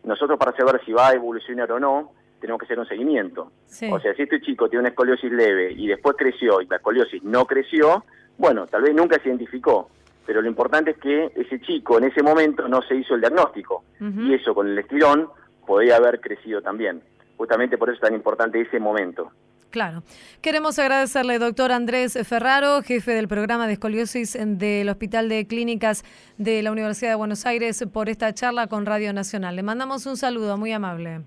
[0.04, 3.52] nosotros para saber si va a evolucionar o no, tenemos que hacer un seguimiento.
[3.90, 7.22] O sea, si este chico tiene una escoliosis leve y después creció y la escoliosis
[7.22, 8.04] no creció,
[8.38, 9.90] bueno, tal vez nunca se identificó,
[10.26, 13.84] pero lo importante es que ese chico en ese momento no se hizo el diagnóstico
[14.00, 15.28] y eso con el estirón
[15.66, 17.02] podría haber crecido también.
[17.36, 19.30] Justamente por eso es tan importante ese momento.
[19.70, 20.04] Claro.
[20.40, 26.04] Queremos agradecerle, doctor Andrés Ferraro, jefe del programa de escoliosis del Hospital de Clínicas
[26.38, 29.56] de la Universidad de Buenos Aires, por esta charla con Radio Nacional.
[29.56, 31.22] Le mandamos un saludo muy amable.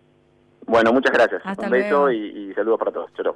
[0.66, 1.41] Bueno, muchas gracias.
[1.58, 3.12] un beso y, y saludos para todos.
[3.16, 3.36] Chau.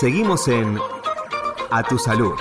[0.00, 0.78] Seguimos en
[1.72, 2.32] A Tu Salud.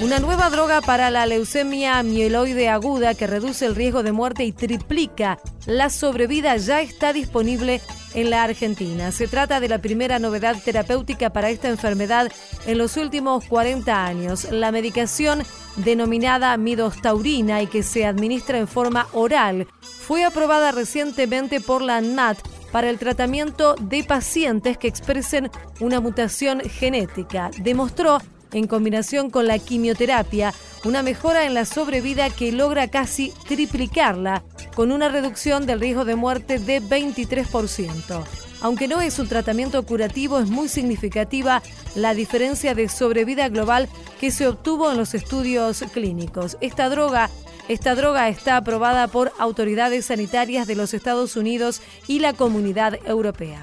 [0.00, 4.52] Una nueva droga para la leucemia mieloide aguda que reduce el riesgo de muerte y
[4.52, 7.80] triplica la sobrevida ya está disponible
[8.14, 9.12] en la Argentina.
[9.12, 12.32] Se trata de la primera novedad terapéutica para esta enfermedad
[12.66, 14.48] en los últimos 40 años.
[14.50, 15.42] La medicación
[15.76, 22.38] denominada midostaurina y que se administra en forma oral fue aprobada recientemente por la ANMAT
[22.70, 25.50] para el tratamiento de pacientes que expresen
[25.80, 27.50] una mutación genética.
[27.58, 28.18] Demostró,
[28.54, 34.42] en combinación con la quimioterapia, una mejora en la sobrevida que logra casi triplicarla,
[34.74, 38.24] con una reducción del riesgo de muerte de 23%.
[38.62, 41.62] Aunque no es un tratamiento curativo, es muy significativa
[41.94, 43.88] la diferencia de sobrevida global
[44.18, 46.56] que se obtuvo en los estudios clínicos.
[46.62, 47.28] Esta droga
[47.66, 53.62] esta droga está aprobada por autoridades sanitarias de los Estados Unidos y la Comunidad Europea.